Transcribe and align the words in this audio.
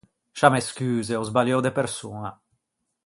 Scià 0.37 0.49
me 0.53 0.61
scuse, 0.67 1.19
ò 1.21 1.21
sbaliou 1.29 1.61
de 1.67 1.75
persoña. 1.77 2.33